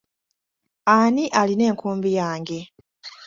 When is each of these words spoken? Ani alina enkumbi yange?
Ani 0.95 1.23
alina 1.39 1.63
enkumbi 1.71 2.09
yange? 2.19 2.59